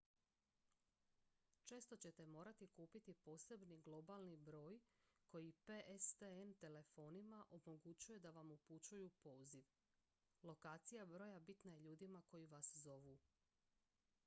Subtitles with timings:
[1.63, 4.79] često ćete morati kupiti posebni globalni broj
[5.27, 9.63] koji pstn telefonima omogućuje da vam upućuju poziv
[10.43, 13.17] lokacija broja bitna je ljudima koji vas zovu